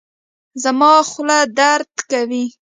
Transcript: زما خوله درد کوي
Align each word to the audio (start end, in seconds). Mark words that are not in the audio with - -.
زما 0.63 0.93
خوله 1.09 1.37
درد 1.59 1.93
کوي 2.11 2.45